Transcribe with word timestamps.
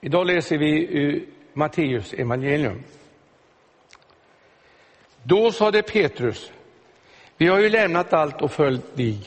Idag 0.00 0.26
läser 0.26 0.58
vi 0.58 0.86
ur 0.90 1.26
Matteus 1.52 2.12
evangelium. 2.12 2.82
Då 5.22 5.52
sade 5.52 5.82
Petrus, 5.82 6.52
vi 7.36 7.46
har 7.46 7.58
ju 7.58 7.68
lämnat 7.68 8.12
allt 8.12 8.42
och 8.42 8.52
följt 8.52 8.96
dig. 8.96 9.18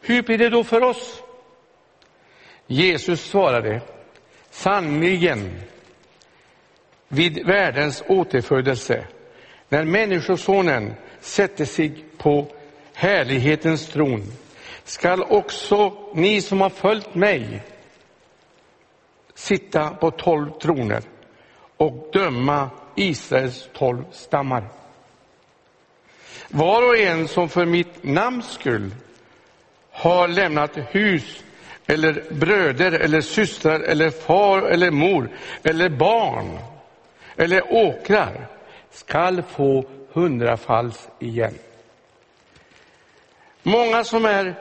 Hur 0.00 0.22
blir 0.22 0.38
det 0.38 0.48
då 0.48 0.64
för 0.64 0.82
oss? 0.82 1.22
Jesus 2.66 3.20
svarade, 3.20 3.80
sanningen 4.50 5.60
vid 7.08 7.46
världens 7.46 8.02
återfödelse, 8.08 9.06
när 9.68 9.84
Människosonen 9.84 10.94
sätter 11.20 11.64
sig 11.64 12.04
på 12.16 12.46
härlighetens 12.94 13.88
tron, 13.88 14.22
skall 14.84 15.22
också 15.22 15.92
ni 16.14 16.40
som 16.40 16.60
har 16.60 16.70
följt 16.70 17.14
mig 17.14 17.62
sitta 19.34 19.90
på 19.90 20.10
tolv 20.10 20.50
troner 20.50 21.02
och 21.76 22.08
döma 22.12 22.70
Israels 22.94 23.68
tolv 23.72 24.04
stammar. 24.12 24.64
Var 26.48 26.88
och 26.88 26.98
en 26.98 27.28
som 27.28 27.48
för 27.48 27.66
mitt 27.66 28.04
namns 28.04 28.52
skull 28.52 28.94
har 29.90 30.28
lämnat 30.28 30.70
hus 30.76 31.44
eller 31.86 32.24
bröder 32.30 32.92
eller 32.92 33.20
systrar 33.20 33.80
eller 33.80 34.10
far 34.10 34.62
eller 34.62 34.90
mor 34.90 35.28
eller 35.62 35.88
barn 35.88 36.58
eller 37.36 37.72
åkrar 37.72 38.46
skall 38.90 39.42
få 39.42 39.84
hundrafalls 40.12 41.08
igen. 41.18 41.58
Många 43.62 44.04
som 44.04 44.24
är 44.24 44.54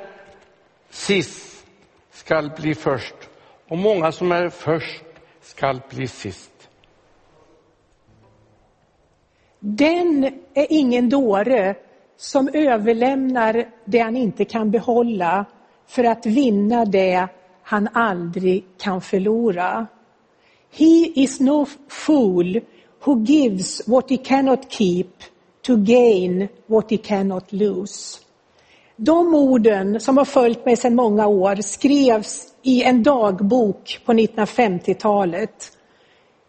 sist 0.89 1.66
skall 2.11 2.49
bli 2.49 2.75
först 2.75 3.22
och 3.67 3.77
många 3.77 4.12
som 4.12 4.31
är 4.31 4.49
först 4.49 5.03
skall 5.41 5.81
bli 5.90 6.08
sist. 6.08 6.70
Den 9.59 10.23
är 10.53 10.67
ingen 10.70 11.09
dåre 11.09 11.75
som 12.17 12.50
överlämnar 12.53 13.70
det 13.86 14.00
han 14.00 14.17
inte 14.17 14.45
kan 14.45 14.72
behålla 14.72 15.45
för 15.88 16.03
att 16.03 16.25
vinna 16.25 16.86
det 16.86 17.28
han 17.64 17.89
aldrig 17.94 18.66
kan 18.78 19.02
förlora. 19.02 19.88
He 20.72 21.11
is 21.16 21.39
no 21.39 21.66
fool 21.88 22.59
who 23.05 23.23
gives 23.23 23.88
what 23.88 24.09
he 24.09 24.17
cannot 24.17 24.72
keep 24.72 25.09
to 25.61 25.75
gain 25.75 26.48
what 26.66 26.92
he 26.92 26.98
cannot 26.98 27.52
lose. 27.52 28.22
De 28.95 29.36
orden 29.36 29.99
som 29.99 30.17
har 30.17 30.25
följt 30.25 30.66
mig 30.66 30.75
sedan 30.75 30.95
många 30.95 31.27
år 31.27 31.55
skrevs 31.55 32.47
i 32.61 32.83
en 32.83 33.03
dagbok 33.03 33.99
på 34.05 34.13
1950-talet. 34.13 35.72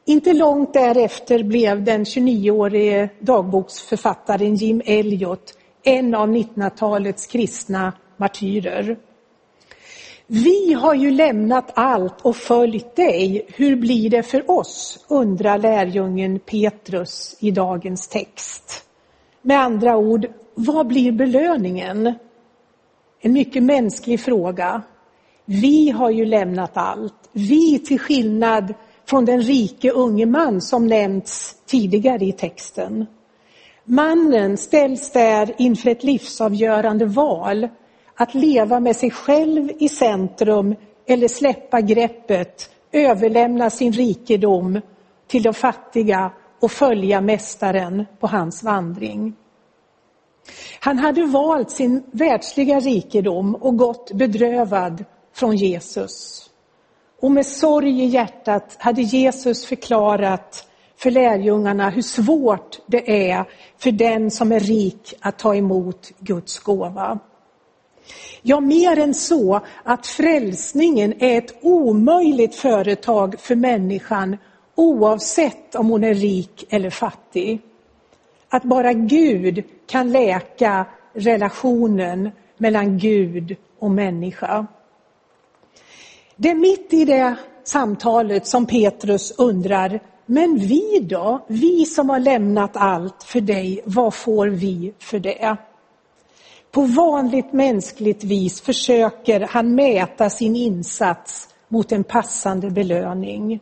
Inte 0.06 0.32
långt 0.32 0.72
därefter 0.72 1.42
blev 1.42 1.84
den 1.84 2.04
29-årige 2.04 3.08
dagboksförfattaren 3.20 4.54
Jim 4.54 4.82
Elliot 4.84 5.54
en 5.82 6.14
av 6.14 6.28
1900-talets 6.28 7.26
kristna 7.26 7.92
martyrer. 8.16 8.96
Vi 10.26 10.72
har 10.72 10.94
ju 10.94 11.10
lämnat 11.10 11.72
allt 11.74 12.20
och 12.22 12.36
följt 12.36 12.96
dig. 12.96 13.46
Hur 13.48 13.76
blir 13.76 14.10
det 14.10 14.22
för 14.22 14.50
oss? 14.50 15.04
undrar 15.08 15.58
lärjungen 15.58 16.38
Petrus 16.38 17.36
i 17.40 17.50
dagens 17.50 18.08
text. 18.08 18.84
Med 19.42 19.60
andra 19.60 19.96
ord, 19.96 20.26
vad 20.54 20.86
blir 20.86 21.12
belöningen? 21.12 22.14
En 23.24 23.32
mycket 23.32 23.62
mänsklig 23.62 24.20
fråga. 24.20 24.82
Vi 25.44 25.90
har 25.90 26.10
ju 26.10 26.24
lämnat 26.24 26.70
allt. 26.74 27.14
Vi 27.32 27.78
till 27.78 27.98
skillnad 27.98 28.74
från 29.06 29.24
den 29.24 29.40
rike 29.40 29.90
unge 29.90 30.26
man 30.26 30.60
som 30.60 30.86
nämnts 30.86 31.56
tidigare 31.66 32.24
i 32.24 32.32
texten. 32.32 33.06
Mannen 33.84 34.56
ställs 34.56 35.12
där 35.12 35.54
inför 35.58 35.90
ett 35.90 36.04
livsavgörande 36.04 37.06
val 37.06 37.68
att 38.14 38.34
leva 38.34 38.80
med 38.80 38.96
sig 38.96 39.10
själv 39.10 39.70
i 39.78 39.88
centrum 39.88 40.74
eller 41.06 41.28
släppa 41.28 41.80
greppet, 41.80 42.70
överlämna 42.92 43.70
sin 43.70 43.92
rikedom 43.92 44.80
till 45.26 45.42
de 45.42 45.54
fattiga 45.54 46.32
och 46.60 46.70
följa 46.70 47.20
Mästaren 47.20 48.06
på 48.20 48.26
hans 48.26 48.62
vandring. 48.62 49.34
Han 50.80 50.98
hade 50.98 51.26
valt 51.26 51.70
sin 51.70 52.02
världsliga 52.12 52.80
rikedom 52.80 53.54
och 53.54 53.76
gått 53.76 54.12
bedrövad 54.12 55.04
från 55.34 55.56
Jesus. 55.56 56.44
Och 57.20 57.30
med 57.30 57.46
sorg 57.46 58.02
i 58.02 58.06
hjärtat 58.06 58.76
hade 58.78 59.02
Jesus 59.02 59.66
förklarat 59.66 60.68
för 60.96 61.10
lärjungarna 61.10 61.90
hur 61.90 62.02
svårt 62.02 62.80
det 62.86 63.30
är 63.30 63.44
för 63.78 63.90
den 63.90 64.30
som 64.30 64.52
är 64.52 64.60
rik 64.60 65.14
att 65.20 65.38
ta 65.38 65.54
emot 65.54 66.12
Guds 66.18 66.58
gåva. 66.58 67.18
Ja, 68.42 68.60
mer 68.60 68.98
än 68.98 69.14
så 69.14 69.60
att 69.82 70.06
frälsningen 70.06 71.22
är 71.22 71.38
ett 71.38 71.54
omöjligt 71.62 72.54
företag 72.54 73.40
för 73.40 73.54
människan 73.54 74.36
oavsett 74.74 75.74
om 75.74 75.88
hon 75.88 76.04
är 76.04 76.14
rik 76.14 76.64
eller 76.70 76.90
fattig. 76.90 77.60
Att 78.54 78.64
bara 78.64 78.92
Gud 78.92 79.64
kan 79.86 80.12
läka 80.12 80.86
relationen 81.12 82.30
mellan 82.56 82.98
Gud 82.98 83.56
och 83.78 83.90
människa. 83.90 84.66
Det 86.36 86.50
är 86.50 86.54
mitt 86.54 86.92
i 86.92 87.04
det 87.04 87.36
samtalet 87.64 88.46
som 88.46 88.66
Petrus 88.66 89.34
undrar, 89.38 90.00
men 90.26 90.58
vi 90.58 91.00
då? 91.02 91.44
Vi 91.48 91.86
som 91.86 92.10
har 92.10 92.18
lämnat 92.18 92.70
allt 92.74 93.22
för 93.22 93.40
dig, 93.40 93.80
vad 93.84 94.14
får 94.14 94.46
vi 94.46 94.94
för 94.98 95.18
det? 95.18 95.56
På 96.70 96.82
vanligt 96.82 97.52
mänskligt 97.52 98.24
vis 98.24 98.60
försöker 98.60 99.40
han 99.40 99.74
mäta 99.74 100.30
sin 100.30 100.56
insats 100.56 101.48
mot 101.68 101.92
en 101.92 102.04
passande 102.04 102.70
belöning. 102.70 103.60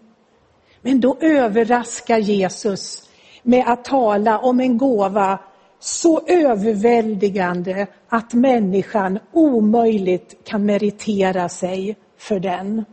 Men 0.83 1.01
då 1.01 1.17
överraskar 1.21 2.19
Jesus 2.19 3.09
med 3.43 3.65
att 3.67 3.85
tala 3.85 4.39
om 4.39 4.61
en 4.61 4.79
gåva 4.79 5.39
så 5.81 6.21
överväldigande 6.27 7.87
att 8.09 8.35
människan 8.35 9.19
omöjligt 9.33 10.37
kan 10.45 10.67
meritera 10.67 11.49
sig 11.49 11.97
för 12.19 12.41
den. 12.41 12.85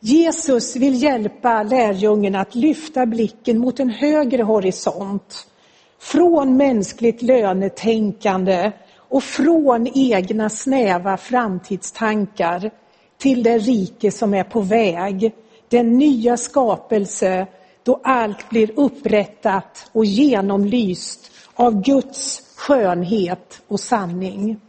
Jesus 0.00 0.76
vill 0.76 1.02
hjälpa 1.02 1.62
lärjungen 1.62 2.34
att 2.34 2.54
lyfta 2.54 3.06
blicken 3.06 3.58
mot 3.58 3.80
en 3.80 3.90
högre 3.90 4.42
horisont. 4.42 5.46
Från 6.00 6.56
mänskligt 6.56 7.22
lönetänkande 7.22 8.72
och 8.96 9.22
från 9.22 9.88
egna 9.94 10.48
snäva 10.48 11.16
framtidstankar 11.16 12.70
till 13.18 13.42
det 13.42 13.58
rike 13.58 14.10
som 14.10 14.34
är 14.34 14.44
på 14.44 14.60
väg. 14.60 15.32
Den 15.68 15.98
nya 15.98 16.36
skapelse 16.36 17.46
då 17.84 18.00
allt 18.04 18.50
blir 18.50 18.70
upprättat 18.76 19.90
och 19.92 20.04
genomlyst 20.04 21.30
av 21.54 21.82
Guds 21.82 22.42
skönhet 22.56 23.62
och 23.68 23.80
sanning. 23.80 24.60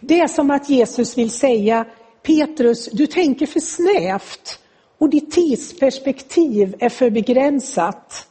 Det 0.00 0.20
är 0.20 0.28
som 0.28 0.50
att 0.50 0.70
Jesus 0.70 1.18
vill 1.18 1.30
säga 1.30 1.84
Petrus, 2.22 2.88
du 2.92 3.06
tänker 3.06 3.46
för 3.46 3.60
snävt 3.60 4.58
och 4.98 5.10
ditt 5.10 5.30
tidsperspektiv 5.30 6.74
är 6.78 6.88
för 6.88 7.10
begränsat. 7.10 8.26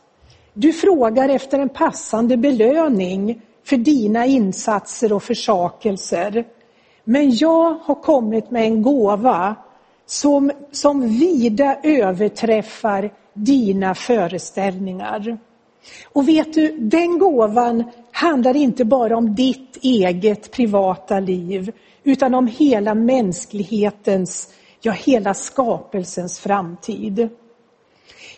Du 0.53 0.73
frågar 0.73 1.29
efter 1.29 1.59
en 1.59 1.69
passande 1.69 2.37
belöning 2.37 3.41
för 3.63 3.77
dina 3.77 4.25
insatser 4.25 5.13
och 5.13 5.23
försakelser. 5.23 6.45
Men 7.03 7.35
jag 7.35 7.73
har 7.73 8.01
kommit 8.01 8.51
med 8.51 8.63
en 8.63 8.81
gåva 8.81 9.55
som, 10.05 10.51
som 10.71 11.07
vida 11.07 11.77
överträffar 11.83 13.13
dina 13.33 13.95
föreställningar. 13.95 15.37
Och 16.05 16.27
vet 16.27 16.53
du, 16.53 16.77
den 16.77 17.19
gåvan 17.19 17.83
handlar 18.11 18.55
inte 18.55 18.85
bara 18.85 19.17
om 19.17 19.35
ditt 19.35 19.77
eget 19.81 20.51
privata 20.51 21.19
liv 21.19 21.71
utan 22.03 22.33
om 22.33 22.47
hela 22.47 22.95
mänsklighetens, 22.95 24.53
ja 24.81 24.91
hela 24.91 25.33
skapelsens 25.33 26.39
framtid. 26.39 27.29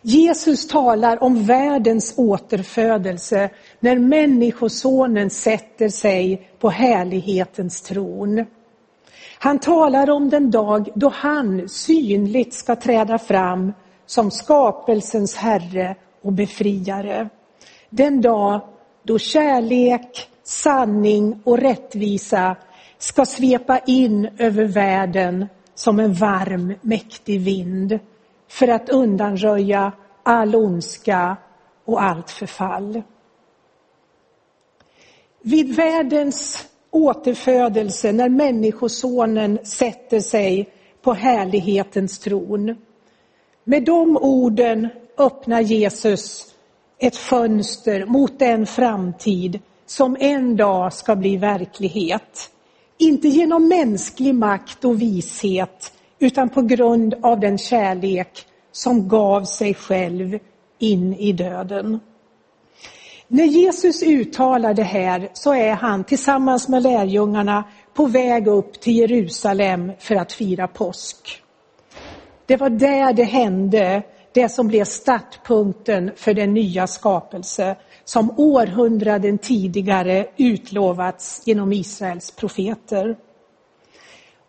Jesus 0.01 0.67
talar 0.67 1.23
om 1.23 1.43
världens 1.45 2.13
återfödelse 2.17 3.49
när 3.79 3.99
Människosonen 3.99 5.29
sätter 5.29 5.89
sig 5.89 6.49
på 6.59 6.69
härlighetens 6.69 7.81
tron. 7.81 8.45
Han 9.39 9.59
talar 9.59 10.09
om 10.09 10.29
den 10.29 10.51
dag 10.51 10.89
då 10.95 11.09
han 11.09 11.69
synligt 11.69 12.53
ska 12.53 12.75
träda 12.75 13.17
fram 13.17 13.73
som 14.05 14.31
skapelsens 14.31 15.35
Herre 15.35 15.95
och 16.21 16.33
befriare. 16.33 17.29
Den 17.89 18.21
dag 18.21 18.61
då 19.03 19.19
kärlek, 19.19 20.29
sanning 20.43 21.41
och 21.43 21.57
rättvisa 21.57 22.55
ska 22.97 23.25
svepa 23.25 23.79
in 23.79 24.29
över 24.37 24.65
världen 24.65 25.47
som 25.75 25.99
en 25.99 26.13
varm, 26.13 26.73
mäktig 26.81 27.41
vind. 27.41 27.99
för 28.49 28.67
att 28.67 28.89
undanröja 28.89 29.91
all 30.23 30.55
ondska 30.55 31.37
och 31.85 32.03
allt 32.03 32.29
förfall. 32.29 33.01
Vid 35.41 35.75
världens 35.75 36.67
återfödelse, 36.91 38.11
när 38.11 38.29
Människosonen 38.29 39.59
sätter 39.63 40.19
sig 40.19 40.69
på 41.01 41.13
härlighetens 41.13 42.19
tron. 42.19 42.75
Med 43.63 43.83
de 43.83 44.17
orden 44.17 44.87
öppnar 45.17 45.61
Jesus 45.61 46.45
ett 46.99 47.15
fönster 47.15 48.05
mot 48.05 48.39
den 48.39 48.65
framtid 48.65 49.59
som 49.85 50.17
en 50.19 50.55
dag 50.55 50.93
ska 50.93 51.15
bli 51.15 51.37
verklighet. 51.37 52.51
Inte 52.97 53.27
genom 53.27 53.67
mänsklig 53.67 54.35
makt 54.35 54.85
och 54.85 55.01
vishet, 55.01 55.93
utan 56.19 56.49
på 56.49 56.61
grund 56.61 57.13
av 57.21 57.39
den 57.39 57.57
kärlek 57.57 58.45
som 58.71 59.07
gav 59.07 59.43
sig 59.43 59.73
själv 59.73 60.39
in 60.79 61.13
i 61.13 61.31
döden. 61.31 61.99
När 63.29 63.45
Jesus 63.45 64.03
uttalar 64.03 64.73
det 64.73 64.83
här 64.83 65.29
så 65.33 65.53
är 65.53 65.73
han 65.73 66.03
tillsammans 66.03 66.67
med 66.67 66.83
lärjungarna 66.83 67.63
på 67.93 68.05
väg 68.05 68.47
upp 68.47 68.79
till 68.79 68.95
Jerusalem 68.95 69.91
för 69.99 70.15
att 70.15 70.33
fira 70.33 70.67
påsk. 70.67 71.43
Det 72.45 72.55
var 72.55 72.69
där 72.69 73.13
det 73.13 73.23
hände, 73.23 74.03
det 74.33 74.49
som 74.49 74.67
blev 74.67 74.85
startpunkten 74.85 76.11
för 76.15 76.33
den 76.33 76.53
nya 76.53 76.87
skapelse 76.87 77.75
som 78.03 78.39
århundraden 78.39 79.37
tidigare 79.37 80.27
utlovats 80.37 81.41
genom 81.45 81.73
Israels 81.73 82.31
profeter. 82.31 83.17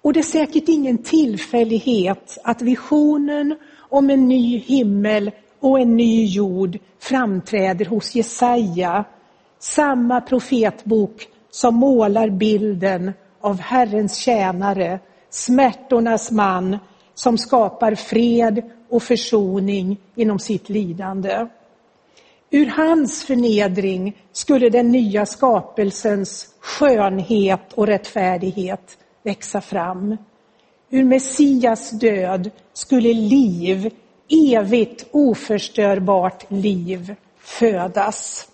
Och 0.03 0.13
det 0.13 0.21
är 0.21 0.25
säkert 0.25 0.69
ingen 0.69 0.99
tillfällighet 0.99 2.39
att 2.45 2.63
visionen 2.63 3.57
om 3.79 4.11
en 4.11 4.29
ny 4.29 4.59
himmel 4.59 5.31
och 5.61 5.81
en 5.81 5.97
ny 5.97 6.25
jord 6.25 6.79
framträder 6.99 7.85
hos 7.85 8.15
Jesaja, 8.15 9.05
samma 9.59 10.21
profetbok 10.21 11.29
som 11.51 11.75
målar 11.75 12.31
bilden 12.31 13.13
av 13.41 13.61
Herrens 13.61 14.17
tjänare, 14.17 15.01
smärtornas 15.31 16.31
man 16.31 16.79
som 17.15 17.39
skapar 17.39 17.95
fred 17.95 18.63
och 18.89 19.03
försoning 19.03 20.01
inom 20.15 20.39
sitt 20.39 20.69
lidande. 20.69 21.47
Ur 22.51 22.67
hans 22.67 23.25
förnedring 23.25 24.17
skulle 24.33 24.69
den 24.69 24.93
nya 24.93 25.27
skapelsens 25.27 26.55
skönhet 26.61 27.73
och 27.73 27.87
rättfärdighet 27.87 28.99
växa 29.23 29.61
fram. 29.61 30.17
Ur 30.91 31.05
Messias 31.05 31.91
död 31.91 32.51
skulle 32.73 33.13
liv, 33.13 33.91
evigt 34.29 35.07
oförstörbart 35.11 36.51
liv, 36.51 37.15
födas. 37.39 38.49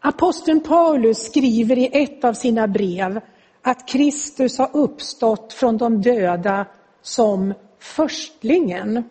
Aposteln 0.00 0.60
Paulus 0.60 1.18
skriver 1.18 1.78
i 1.78 1.90
ett 1.92 2.24
av 2.24 2.32
sina 2.32 2.68
brev 2.68 3.20
att 3.62 3.88
Kristus 3.88 4.58
har 4.58 4.70
uppstått 4.72 5.52
från 5.52 5.76
de 5.76 6.02
döda 6.02 6.66
som 7.02 7.54
förstlingen. 7.78 9.04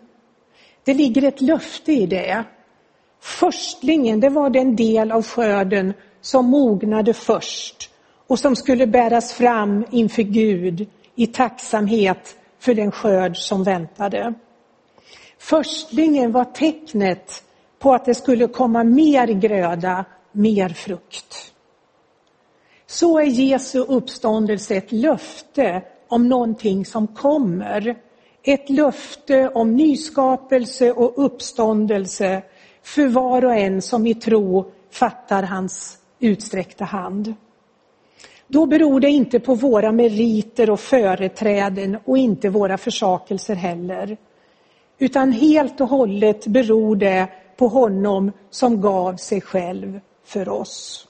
Det 0.83 0.93
ligger 0.93 1.23
ett 1.23 1.41
löfte 1.41 1.91
i 1.91 2.05
det. 2.05 2.43
Förstlingen, 3.21 4.19
det 4.19 4.29
var 4.29 4.49
den 4.49 4.75
del 4.75 5.11
av 5.11 5.25
skörden 5.25 5.93
som 6.21 6.45
mognade 6.45 7.13
först 7.13 7.89
och 8.27 8.39
som 8.39 8.55
skulle 8.55 8.87
bäras 8.87 9.33
fram 9.33 9.85
inför 9.91 10.23
Gud 10.23 10.89
i 11.15 11.27
tacksamhet 11.27 12.37
för 12.59 12.73
den 12.73 12.91
skörd 12.91 13.37
som 13.37 13.63
väntade. 13.63 14.33
Förstlingen 15.37 16.31
var 16.31 16.45
tecknet 16.45 17.43
på 17.79 17.93
att 17.93 18.05
det 18.05 18.15
skulle 18.15 18.47
komma 18.47 18.83
mer 18.83 19.27
gröda, 19.27 20.05
mer 20.31 20.69
frukt. 20.69 21.53
Så 22.87 23.19
är 23.19 23.25
Jesu 23.25 23.79
uppståndelse 23.79 24.75
ett 24.75 24.91
löfte 24.91 25.81
om 26.07 26.29
någonting 26.29 26.85
som 26.85 27.07
kommer. 27.07 27.95
Ett 28.43 28.69
löfte 28.69 29.49
om 29.49 29.75
nyskapelse 29.75 30.91
och 30.91 31.25
uppståndelse 31.25 32.41
för 32.83 33.07
var 33.07 33.45
och 33.45 33.55
en 33.55 33.81
som 33.81 34.07
i 34.07 34.15
tro 34.15 34.71
fattar 34.91 35.43
hans 35.43 35.97
utsträckta 36.19 36.85
hand. 36.85 37.33
Då 38.47 38.65
beror 38.65 38.99
det 38.99 39.09
inte 39.09 39.39
på 39.39 39.55
våra 39.55 39.91
meriter 39.91 40.69
och 40.69 40.79
företräden 40.79 41.97
och 42.05 42.17
inte 42.17 42.49
våra 42.49 42.77
försakelser 42.77 43.55
heller. 43.55 44.17
Utan 44.99 45.31
helt 45.31 45.81
och 45.81 45.87
hållet 45.87 46.47
beror 46.47 46.95
det 46.95 47.27
på 47.57 47.67
honom 47.67 48.31
som 48.49 48.81
gav 48.81 49.15
sig 49.15 49.41
själv 49.41 49.99
för 50.25 50.49
oss. 50.49 51.07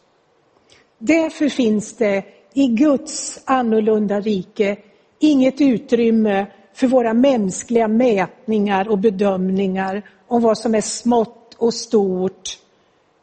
Därför 0.98 1.50
finns 1.50 1.98
det 1.98 2.24
i 2.54 2.68
Guds 2.68 3.39
annorlunda 3.45 4.19
rike 4.19 4.78
inget 5.19 5.62
utrymme 5.62 6.45
för 6.74 6.88
våra 6.88 7.13
mänskliga 7.13 7.88
mätningar 7.88 8.88
och 8.88 8.98
bedömningar 8.98 10.10
om 10.28 10.42
vad 10.42 10.57
som 10.57 10.75
är 10.75 10.81
smått 10.81 11.54
och 11.57 11.74
stort, 11.74 12.60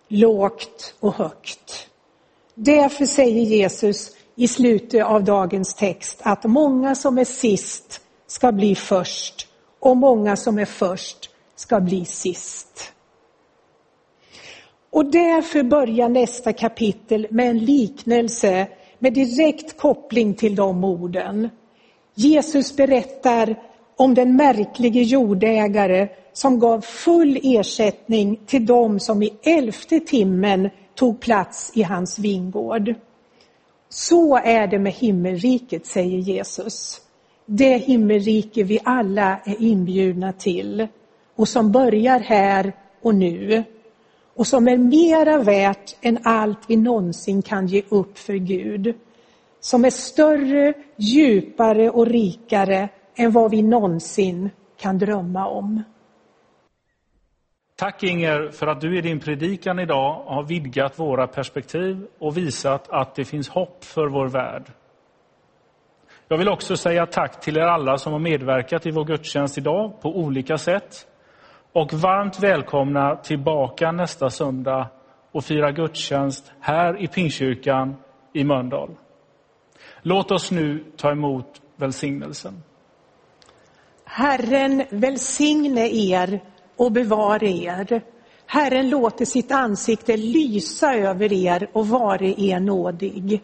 lågt 0.09 0.95
och 1.01 1.15
högt. 1.15 1.89
Därför 2.55 3.07
säger 3.07 3.43
Jesus 3.43 4.11
i 4.37 4.49
slutet 4.49 5.05
av 5.05 5.25
dagens 5.25 5.75
text 5.75 6.19
att 6.23 6.45
många 6.45 6.95
som 6.95 7.19
är 7.19 7.25
sist 7.25 8.01
ska 8.27 8.53
bli 8.53 8.75
först 8.75 9.44
och 9.85 9.97
många 9.97 10.37
som 10.37 10.59
är 10.59 10.65
först 10.65 11.31
ska 11.57 11.81
bli 11.81 12.05
sist. 12.05 12.93
Och 14.91 15.07
därför 15.07 15.63
börjar 15.63 16.09
nästa 16.09 16.53
kapitel 16.53 17.27
med 17.31 17.51
en 17.51 17.59
liknelse 17.59 18.69
med 18.99 19.13
direkt 19.15 19.77
koppling 19.77 20.35
till 20.35 20.55
de 20.55 20.85
orden. 20.85 21.49
Jesus 22.15 22.77
berättar 22.77 23.57
om 23.97 24.15
den 24.15 24.37
märklige 24.37 25.03
jordägare 25.03 26.09
som 26.33 26.59
gav 26.59 26.81
full 26.81 27.41
ersättning 27.43 28.41
till 28.47 28.67
dem 28.67 29.01
som 29.01 29.23
i 29.23 29.33
elfte 29.43 30.01
timmen 30.01 30.71
tog 30.95 31.21
plats 31.21 31.73
i 31.75 31.83
hans 31.83 32.19
vingård. 32.19 32.95
Så 33.89 34.37
är 34.37 34.67
det 34.67 34.79
med 34.79 34.93
himmelriket, 34.93 35.87
säger 35.87 36.19
Jesus. 36.19 37.01
Det 37.47 37.77
himmelrike 37.77 38.63
vi 38.63 38.81
alla 38.85 39.41
är 39.45 39.63
inbjudna 39.63 40.33
till 40.33 40.89
och 41.35 41.49
som 41.49 41.73
börjar 41.73 42.21
här 42.21 42.73
och 43.03 43.15
nu 43.15 43.65
och 44.35 44.47
som 44.47 44.69
är 44.69 44.77
mera 44.77 45.39
värt 45.39 45.97
än 46.01 46.19
allt 46.25 46.59
vi 46.69 46.77
någonsin 46.77 47.43
kan 47.43 47.67
ge 47.67 47.83
upp 47.89 48.19
för 48.19 48.35
Gud. 48.35 48.95
Som 49.61 49.85
är 49.85 49.91
större, 49.91 50.75
djupare 50.97 51.91
och 51.91 52.07
rikare 52.07 52.89
än 53.17 53.33
vad 53.33 53.51
vi 53.51 53.63
någonsin 53.63 54.51
kan 54.81 54.99
drömma 54.99 55.49
om. 55.49 55.83
Tack 57.77 58.03
Inger 58.03 58.51
för 58.51 58.67
att 58.67 58.81
du 58.81 58.99
i 58.99 59.01
din 59.01 59.21
predikan 59.21 59.79
idag 59.79 60.25
har 60.27 60.43
vidgat 60.43 60.99
våra 60.99 61.27
perspektiv 61.27 62.07
och 62.19 62.37
visat 62.37 62.89
att 62.89 63.15
det 63.15 63.25
finns 63.25 63.49
hopp 63.49 63.85
för 63.85 64.07
vår 64.07 64.29
värld. 64.29 64.73
Jag 66.29 66.39
vill 66.39 66.49
också 66.49 66.77
säga 66.77 67.07
tack 67.07 67.41
till 67.41 67.57
er 67.57 67.61
alla 67.61 67.99
som 67.99 68.13
har 68.13 68.21
medverkat 68.21 68.87
i 68.87 68.91
vår 68.91 69.05
gudstjänst 69.05 69.59
idag 69.59 70.01
på 70.03 70.09
olika 70.17 70.59
sätt. 70.59 71.07
Och 71.73 71.93
varmt 71.93 72.43
välkomna 72.43 73.17
tillbaka 73.17 73.93
nästa 73.93 74.31
söndag 74.31 74.91
och 75.33 75.45
fira 75.45 75.73
gudstjänst 75.73 76.53
här 76.61 77.03
i 77.03 77.09
Pingstkyrkan 77.09 77.97
i 78.33 78.45
Mölndal. 78.45 78.91
Låt 80.03 80.31
oss 80.31 80.51
nu 80.51 80.85
ta 80.97 81.11
emot 81.11 81.63
välsignelsen. 81.77 82.63
Herren 84.05 84.85
välsigne 84.91 85.89
er 85.89 86.41
och 86.77 86.93
bevare 86.93 87.49
er. 87.49 88.03
Herren 88.47 88.91
låter 88.91 89.25
sitt 89.25 89.53
ansikte 89.53 90.17
lysa 90.17 90.95
över 90.95 91.33
er 91.33 91.69
och 91.73 91.89
vare 91.89 92.41
er 92.41 92.61
nådig. 92.61 93.43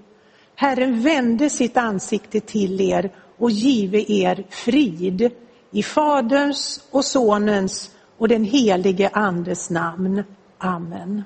Herren 0.60 1.00
vände 1.00 1.50
sitt 1.50 1.76
ansikte 1.76 2.40
till 2.40 2.80
er 2.80 3.10
och 3.38 3.50
give 3.50 4.12
er 4.12 4.46
frid. 4.50 5.30
I 5.70 5.82
Faderns 5.82 6.88
och 6.90 7.04
Sonens 7.04 7.90
och 8.18 8.28
den 8.28 8.44
helige 8.44 9.08
Andes 9.08 9.70
namn. 9.70 10.24
Amen. 10.58 11.22